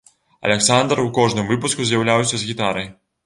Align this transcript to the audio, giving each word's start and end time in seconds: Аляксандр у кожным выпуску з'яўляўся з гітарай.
Аляксандр 0.47 1.01
у 1.03 1.05
кожным 1.17 1.51
выпуску 1.51 1.87
з'яўляўся 1.89 2.35
з 2.43 2.49
гітарай. 2.51 2.91